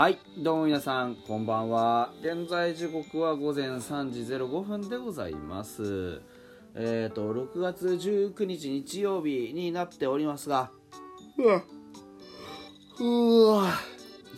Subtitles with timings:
[0.00, 2.10] はいどうも皆さんこんばんは。
[2.22, 6.22] 現在時刻は午前3時05分でございます。
[6.74, 10.70] えっ、ー、と6月19日日曜日になっておりますが
[11.36, 11.62] うわ。
[12.98, 13.72] うわ。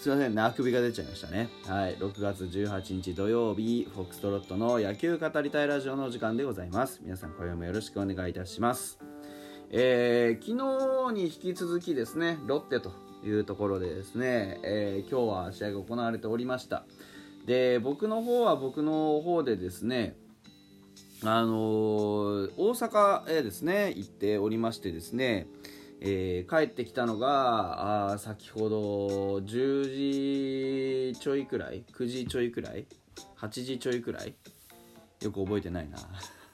[0.00, 1.48] すいませんねあくびが出ちゃいましたね。
[1.64, 6.98] はい6月18日土曜日フォックストロットの野球語りたいラジオのお時間でございます。
[7.04, 8.98] 皆さん今夜もよろしくお願いいたします。
[9.70, 10.58] えー、昨
[11.06, 16.84] 日に引き続きですねロッテというところでですね、えー、今日は試合が行われておりました。
[17.46, 20.14] で僕の方は僕の方でですね
[21.24, 25.48] あのー、大阪へですね行っておりましてですね、
[26.00, 32.86] えー、帰ってきたのがあ先ほど10時ちょいくらい9時ちょいくらい
[33.40, 34.34] 8時ちょいくらい。
[35.22, 35.98] よく覚えてないな。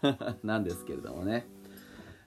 [0.44, 1.47] なんですけれどもね。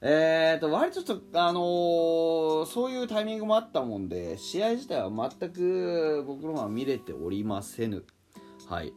[0.04, 8.04] えーと、割とちょっと、あのー、そういうタイミングもあったもんで、試合自体は全く僕の方は見れておりませぬ。
[8.68, 8.94] はい。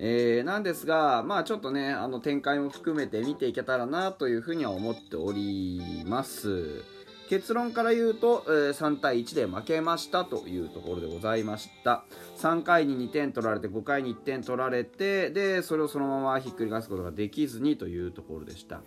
[0.00, 6.82] えー、なんですが、まあちょっとね、あの展開も含めて見ていけたらなというふうには思っております。
[7.28, 12.04] 結論から言うと、えー、3対1で負けましたというところでございました
[12.38, 18.80] 3回に2点取られて5回に1点取られてでそれをそのままひっくり返すことができずにというところでした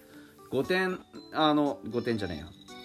[0.52, 1.00] 5点
[1.34, 2.36] あの5点じゃね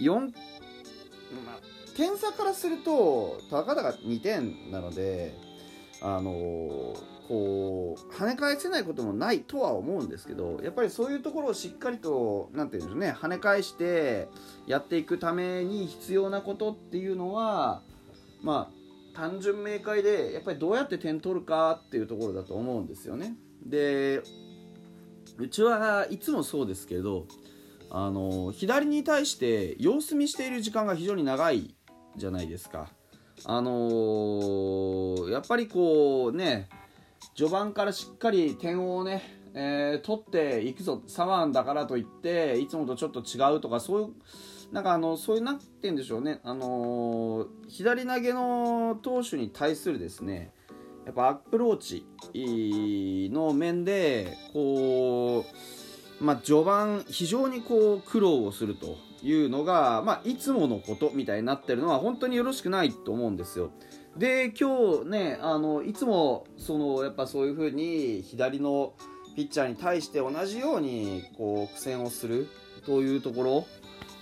[0.00, 1.60] えや4、まあ、
[1.96, 5.34] 点差からするとたかだか2点なので
[6.02, 6.94] あの
[7.28, 14.28] こう跳ね返せないこともないとは思うんですけどやっぱりそういうところをしっかりと何て言うんでしょうね跳ね返して
[14.66, 17.82] やっていくために必要なことっていうのは
[18.42, 23.34] まあ単純明快でやっぱりどうやって点取るかっていうところだと思うんですよね。
[23.64, 24.22] で
[25.38, 27.26] うちはいつもそうですけど
[27.90, 31.74] あの左に対して様子見している時間が非常に長い
[32.16, 32.88] じゃないですか。
[33.44, 36.68] あのー、やっぱりこうね
[37.34, 39.22] 序盤からしっかり点をね、
[39.54, 44.08] えー、取っていくぞ左腕だからといっていつもとちょっと違うとかそういう
[44.72, 50.52] なんかあのそういうなって言うんでしょうね、あのー、左投げの投手に対するですね
[51.04, 52.04] やっぱアプローチ
[53.32, 55.85] の面でこう
[56.20, 63.70] まあ、序盤非常にこう苦労をするというのが、まあ、いつものことみたいになってるのは本当によろしくないと思うんですよ。
[64.16, 68.94] で今日ねあのいつもそのやっぱそういう風に左の
[69.34, 72.48] ピッチャーに対して同じようにこう苦戦をする
[72.86, 73.66] というところ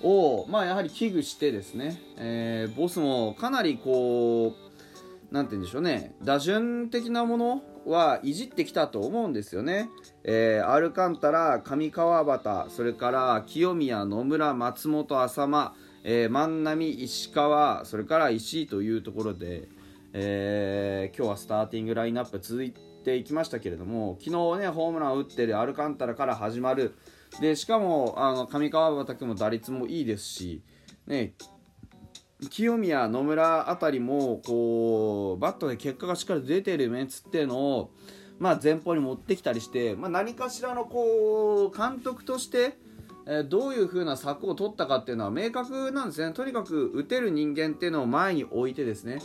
[0.03, 4.57] を、まあ、やはり危惧してですね、えー、ボスもかなりこ
[5.31, 9.91] うなんて言うんでしょうね打順的なものはいじってきたと思うんですよね。
[10.27, 19.69] えー、アルカンタラ、上川端、それから清宮、野村、松本、浅間、えー、万波、石川、それから石井というところで、
[20.15, 22.73] えー、今日はスターティングラインナップ続い
[23.05, 26.95] ていきましたけれども、昨日ね、ホームランを打ってるアルカンタラから始まる。
[27.43, 30.63] で、しかも、あの、上川端君も打率もいいですし、
[31.07, 31.35] ね、
[32.49, 37.91] 清宮、野村あたりもこうバットで結果がしっかり出てるメンツっていうのを、
[38.39, 42.77] まあ、前方に持ってきたりして、まあ、何かしらのこう監督として、
[43.49, 46.35] どういう風な策を取ったかっていうのは明確なんですね。
[46.35, 49.21] とにかく打てる人間っていうのを前に置いてですね、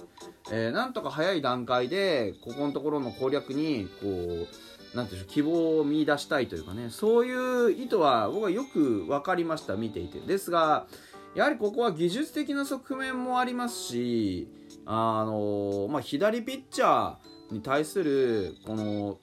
[0.51, 4.47] えー、なんとか早い段階でここのところの攻略にこ
[4.93, 6.89] うなんていう希望を見出したいというかね。
[6.89, 10.21] そういう意図は僕はよく分かりました見ていて。
[10.21, 10.87] ですが
[11.35, 14.47] やはりここは技術的な側面もありますし、
[14.85, 17.15] あのまあ、左ピッチャー
[17.51, 19.17] に対するこの、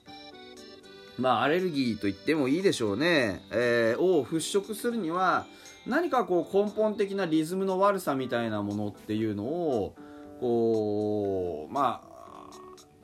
[1.17, 5.45] まあ、アレルギーと言ってもいいでしょうね、えー、を払拭するには
[5.85, 9.95] 何かこう根本的なリズムの悪さみたいなものっていうのを
[10.39, 12.01] こうま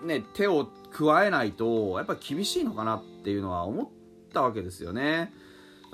[0.02, 3.90] あね手を加えないとやっぱ厳しいのかなっていうのは思っ
[4.34, 5.32] たわけですよね。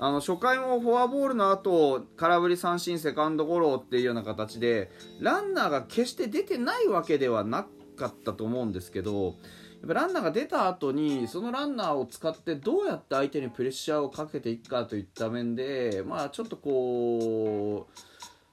[0.02, 4.90] あの初回もフォアボールの後空振り三振セカンドゴロっていうような形で
[5.20, 7.66] ランナーが決して出てないわけではな
[8.00, 9.36] かったと思うんですけど
[9.80, 18.00] やっぱランナーが出た後にそのランナーを使ってどうやって相手にプレッシャーをかけていくかといった面でまあちょっとこう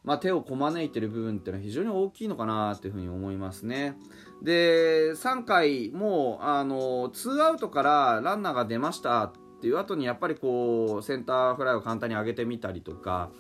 [0.07, 3.97] まあ、手をこまねいてる部分っていうのは非常に大きいのかなというふうに思いますね。
[4.41, 13.31] で3回もあの2アウトからランナーが出ましたっていう後にやっぱりこうセンターフライを簡単に上げてみたりとか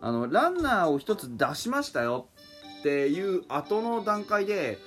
[0.00, 2.28] あのランナーを1つ出しましたよ
[2.80, 4.78] っていう後の段階で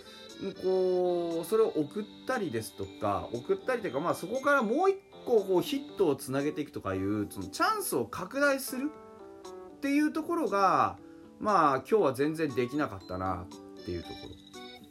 [0.62, 4.96] こうそれを送ったりですとか送ったりというか、まあ、そこからもう1
[5.26, 8.92] 個こうヒットをつなげていくとかいうそのチャンスを拡大する
[9.78, 10.98] っていうところが
[11.40, 13.46] まあ今日は全然できなかったな
[13.82, 14.16] っていうとこ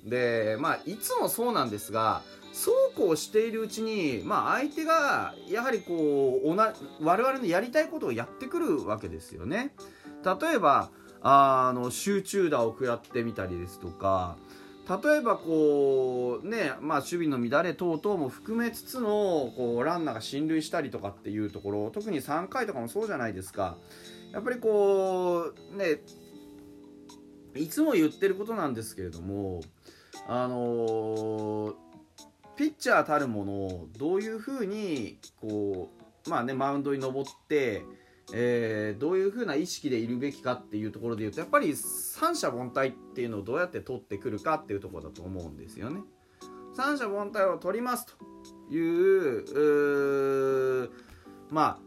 [0.05, 0.11] ろ。
[0.11, 9.75] でまあいつもそうなんですがそうこうしているうちに、まあ、相手がやはりこう我々のやりたいことをやってくるわけですよね。
[10.25, 10.90] 例えば
[11.20, 14.37] あの集中打を食らってみたりですとか
[14.88, 23.78] 例えばこうね、まあ、守備の乱れ等々も含めつつのこうランナーが進塁したりとかっていうところ特に3回とかもそうじゃないですか。
[24.32, 26.00] やっぱりこうね
[27.54, 29.62] いつも言ってることなんですけれども
[30.26, 31.84] あのー
[32.56, 35.90] ピッチャーたるものをどういうふうにこ
[36.26, 37.82] う、まあね、マウンドに登って、
[38.32, 46.00] えー、どういうふうな意識でいるべきかっていうところで言うとやっぱり三者凡退っていうのをどうやって取ってくるかっていうとこだと思うんですよね。
[46.75, 50.91] 三者凡退を取りますという
[51.50, 51.81] まあ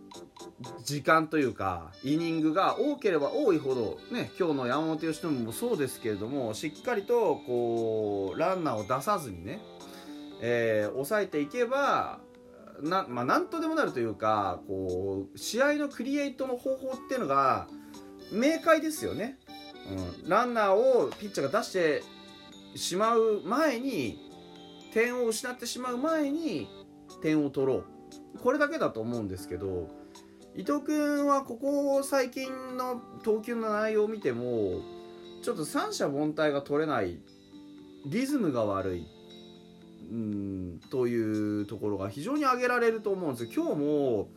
[0.83, 9.59] 時間というかイニングが多ければ多いほど、ね、今日の山本由伸もそうですけれどもしっかりとこうランナーを出さずにね
[10.41, 12.19] えー、抑えていけば
[12.81, 17.67] な,、まあ、なんとでもなるというかこう試合のクリエイトの方法っていうのが
[18.31, 19.37] 明快ですよね、
[20.23, 22.03] うん、ランナーをピッチャーが出して
[22.75, 24.19] しまう前に
[24.93, 26.67] 点を失ってしまう前に
[27.21, 27.85] 点を取ろう。
[28.41, 29.89] これだけだと思うんですけど
[30.55, 34.81] 伊藤君はここ最近の投球の内容を見ても
[35.43, 37.19] ちょっと三者凡退が取れない。
[38.05, 39.07] リズムが悪い。
[40.11, 40.79] うん。
[40.89, 44.29] というところが非常に挙げられると思うんです今日も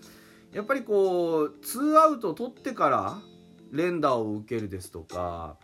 [0.53, 3.19] やっぱりこうツーアウト取ってから
[3.73, 5.57] 連打を受けるですとか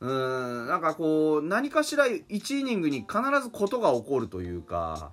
[0.00, 0.66] うん。
[0.66, 5.12] なんかこう何かしら1イニングに必ずことが起こるというか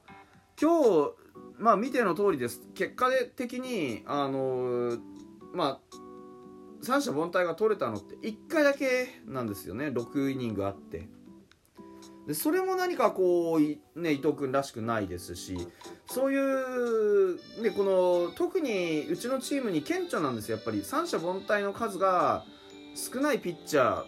[0.61, 1.13] 今日
[1.57, 2.61] まあ見ての通りです。
[2.73, 4.97] 結果的にあの
[5.53, 5.97] まあ
[6.81, 9.87] 三者凡退が取れたのって1回だけなんですよね。
[9.87, 11.07] 6イニングあって。
[12.27, 15.57] でそれも何かこう、ね、伊藤君らしくないですし
[16.05, 20.83] そういう、ね、この特にうちのチームに顕著なんですよやっぱり。
[20.83, 22.45] 三者凡退の数が
[22.95, 24.03] 少ないピッチャ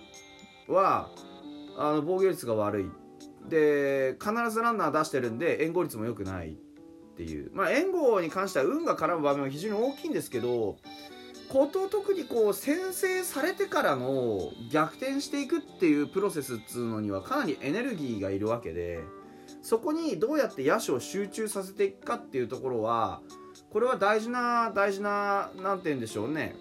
[0.68, 1.10] ーは
[1.78, 2.92] あの防御率が悪い。
[3.50, 6.54] で必ずランナー出してるんで援護率も良くないっ
[7.18, 10.78] ていう、まあ、援護に関しては運が絡む場面は非常に大きいんですけど
[11.54, 19.02] こと特にこう先制されてからの逆転していくっていうプロセスっつうのにはかなりエネルギーがいるわけで
[19.62, 23.22] そこにどうやって野手を集中させていくかっていうところは
[23.70, 26.56] これは大事な大事な何て言うんでしょうね。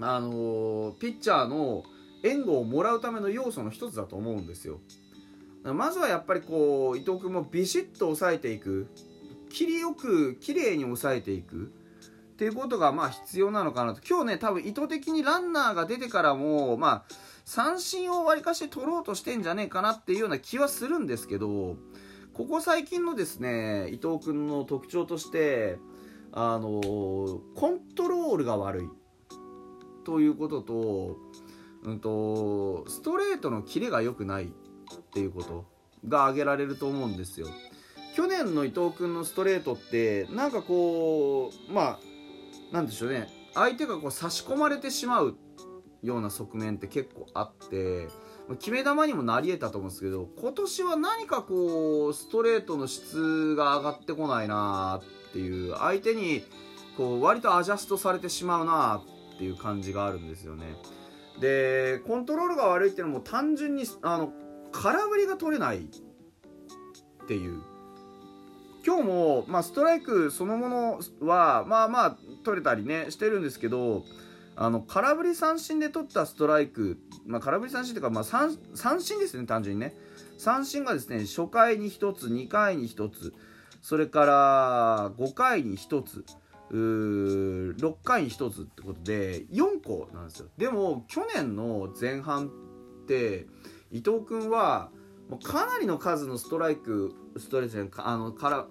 [0.00, 1.82] あのピッチャーの
[2.24, 4.80] 援護をもらうための要素の一つだと思うんですよ。
[5.64, 8.88] まずはやっぱりこう伊藤君もビシッと抑えていく。
[9.48, 11.72] 切りよく綺麗に抑えていく。
[12.42, 14.00] ていうことがまあ必要なのかなと。
[14.04, 21.76] 今日ね多分意図的にランナーが出てからもまあ三振をわりかし取ろうとしてんじゃねえかなっていうような気はするんですけど
[22.34, 25.78] ここ最近のですね伊藤君の特徴として
[26.32, 28.88] あのコントロールが悪い。
[30.04, 31.16] ということと,、
[31.84, 34.46] うんと、ストレートのキレが良くない。
[34.46, 34.48] っ
[35.12, 35.64] ていうこと
[36.08, 37.46] が挙げられると思うんですよ。
[38.16, 41.98] 去年の伊藤君のストレートってなんかこうまあ
[42.72, 43.28] なんでしょうね。
[43.54, 45.36] 相手がこう差し込まれてしまう
[46.02, 48.08] ような側面って結構あって
[48.58, 56.44] 決め球にもなり得たと思うんですけど今年は何かこうストレートの質が上がってこないなっていう相手に
[56.96, 59.02] こう割とアジャストされてしまうな
[59.34, 60.74] っていう感じがあるんですよね。
[61.40, 64.32] でコントロールが悪いっていうのも単純にあの
[64.72, 67.62] 空振りが取れないっていう
[68.84, 74.04] 今日も、まあ、ストライクそのものはまあまあ取れたりねしてるんですけど
[74.56, 79.94] あの空振り三振で取ったストライク、まあ、空振り三振というか、まあ三、三振ですね単純にね
[80.36, 83.32] 三振がですね初回に1つ2回に1つ
[83.80, 86.24] それから5回に1つ
[86.72, 90.48] 6回に1つってことで4個なんですよ。
[90.56, 93.46] でも去年の前半って
[93.90, 94.90] 伊藤君は
[95.28, 98.66] もうかなりの数のストライクストレスあのから、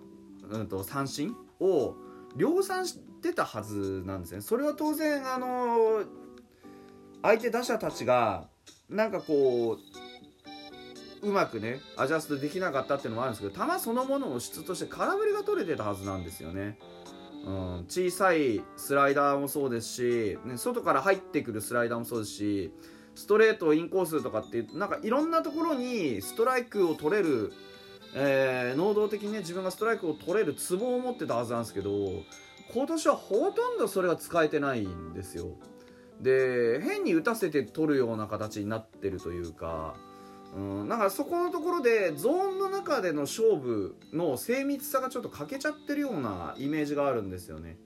[0.50, 1.96] うんと、三振を
[2.36, 6.04] 量産してたはずなんですねそれは当然あの
[7.22, 8.48] 相手打者たちが
[8.90, 9.78] なんかこ
[11.24, 16.78] ううまくねアジャストできなかったっていうのもあるんですけど球そのものの質として空振りが取れてたはずなんですよね。
[17.46, 22.72] うん、小さいスライダーもそうですし、ね、外から入ってくるスライダーもそうですし
[23.16, 27.52] ストレートインコースとかっていうなんかいろんなところにストライクを取れる、
[28.14, 31.92] えー、能動的にね自分がストライクを取れるツボを持ってたはずなんですけど
[32.74, 35.48] 今年はほとんどそれが使えてないんですよ
[36.20, 39.96] で変に打たせて取るような形になってるというか
[40.56, 47.78] うん、だからそこのところでゾーンの中での勝負の精密さがちょっと欠けちゃってるようなイメージがあるんですよね。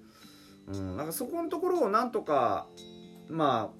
[0.74, 2.68] うん、なんかそこのところをなんとか
[3.30, 3.72] ま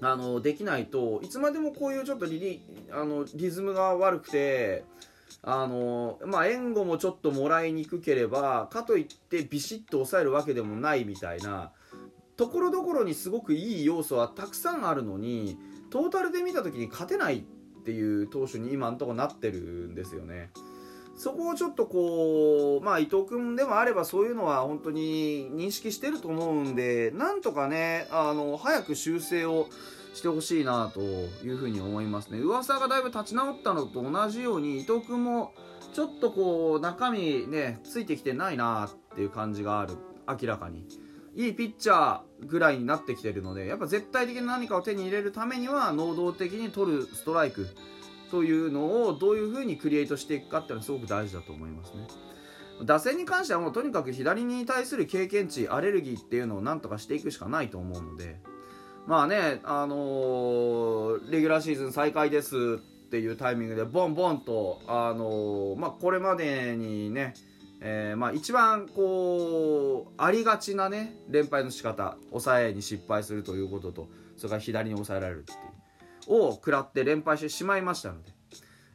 [0.00, 4.84] ああのできないといつまでもこういうちょっとリリあのリズムが悪くて
[5.48, 11.70] あのまあ援護もちょっともらいにくければかといってビシッと抑えるわけでもないみたいな
[12.36, 15.56] ところどころにすごくいい要素はたくさんあるのに
[15.90, 17.42] トータルで見た時に勝てないっ
[17.84, 20.50] ていう投手に今んとこなってるんですよね。
[21.16, 29.68] そこをちょっとこう、まあ、伊藤君でもあればそういうのは本当に認識してると思うんでなんとかねあの早く修正を
[30.16, 32.38] してほしいなというふうに思いますね。
[32.38, 35.52] 噂がだいぶ立ち直ったのと同じように伊藤君も
[35.92, 39.94] ちょっとこう中身ねついてきてないなっていう感じがある。
[40.28, 40.88] 明らかに。
[41.34, 47.68] いいピッチャーぐらいになってきてるのでやっぱ絶対的な何かを手に入れるためには能動的に取るストライク
[48.30, 52.08] というのをどういうふうにクリエイトしていくかっていうのはすごく大事だと思いますね。
[52.84, 58.40] 打線に関してはもうとにかく左に対する経験値アレルギーっていうのをなんとかしていくしかないと思うので
[59.06, 62.56] まあねあのー、レギュラーシーズン再開です
[63.06, 67.34] っていうタイミングでボンボンとあのー、まあこれまでにね
[67.80, 75.76] えー、まあ一番こうありがちなね連敗の仕方抑えに失敗するということとそれから左に抑えられるっていう
[76.28, 78.32] を食らって連敗してしまいましたので、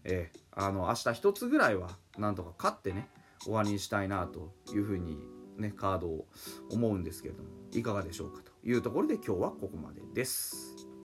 [0.03, 3.07] えー、あの明日一つぐらいはなんとか勝ってね
[3.41, 5.17] 終わりにしたいなというふうに
[5.57, 6.25] ねカードを
[6.71, 8.50] 思うんですけれどもいかがでしょうかと。
[8.63, 10.70] いうところで今日はここまでです。